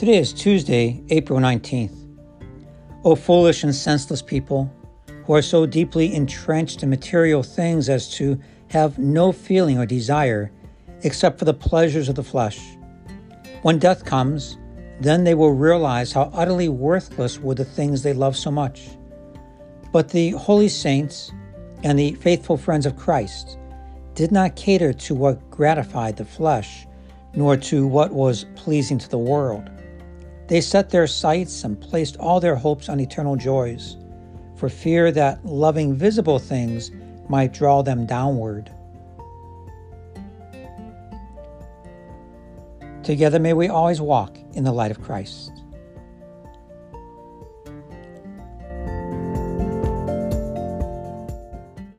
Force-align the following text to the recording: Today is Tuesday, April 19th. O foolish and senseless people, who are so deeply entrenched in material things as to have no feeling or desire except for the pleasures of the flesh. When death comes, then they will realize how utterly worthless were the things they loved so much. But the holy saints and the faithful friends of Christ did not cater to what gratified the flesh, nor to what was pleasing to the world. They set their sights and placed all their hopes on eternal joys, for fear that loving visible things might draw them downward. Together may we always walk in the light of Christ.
Today 0.00 0.16
is 0.16 0.32
Tuesday, 0.32 1.04
April 1.10 1.38
19th. 1.40 1.94
O 3.04 3.14
foolish 3.14 3.64
and 3.64 3.74
senseless 3.74 4.22
people, 4.22 4.72
who 5.26 5.34
are 5.34 5.42
so 5.42 5.66
deeply 5.66 6.14
entrenched 6.14 6.82
in 6.82 6.88
material 6.88 7.42
things 7.42 7.90
as 7.90 8.10
to 8.14 8.40
have 8.68 8.98
no 8.98 9.30
feeling 9.30 9.76
or 9.76 9.84
desire 9.84 10.50
except 11.02 11.38
for 11.38 11.44
the 11.44 11.52
pleasures 11.52 12.08
of 12.08 12.14
the 12.14 12.22
flesh. 12.22 12.58
When 13.60 13.78
death 13.78 14.06
comes, 14.06 14.56
then 15.02 15.24
they 15.24 15.34
will 15.34 15.52
realize 15.52 16.12
how 16.12 16.30
utterly 16.32 16.70
worthless 16.70 17.38
were 17.38 17.54
the 17.54 17.66
things 17.66 18.02
they 18.02 18.14
loved 18.14 18.38
so 18.38 18.50
much. 18.50 18.88
But 19.92 20.08
the 20.08 20.30
holy 20.30 20.70
saints 20.70 21.30
and 21.82 21.98
the 21.98 22.14
faithful 22.14 22.56
friends 22.56 22.86
of 22.86 22.96
Christ 22.96 23.58
did 24.14 24.32
not 24.32 24.56
cater 24.56 24.94
to 24.94 25.14
what 25.14 25.50
gratified 25.50 26.16
the 26.16 26.24
flesh, 26.24 26.86
nor 27.34 27.58
to 27.58 27.86
what 27.86 28.14
was 28.14 28.46
pleasing 28.56 28.96
to 28.96 29.10
the 29.10 29.18
world. 29.18 29.70
They 30.50 30.60
set 30.60 30.90
their 30.90 31.06
sights 31.06 31.62
and 31.62 31.80
placed 31.80 32.16
all 32.16 32.40
their 32.40 32.56
hopes 32.56 32.88
on 32.88 32.98
eternal 32.98 33.36
joys, 33.36 33.96
for 34.56 34.68
fear 34.68 35.12
that 35.12 35.46
loving 35.46 35.94
visible 35.94 36.40
things 36.40 36.90
might 37.28 37.52
draw 37.52 37.82
them 37.82 38.04
downward. 38.04 38.68
Together 43.04 43.38
may 43.38 43.52
we 43.52 43.68
always 43.68 44.00
walk 44.00 44.36
in 44.54 44.64
the 44.64 44.72
light 44.72 44.90
of 44.90 45.00
Christ. 45.00 45.59